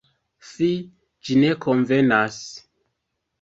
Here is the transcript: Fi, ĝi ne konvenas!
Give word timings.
Fi, 0.51 0.69
ĝi 1.27 1.37
ne 1.41 1.51
konvenas! 1.67 2.41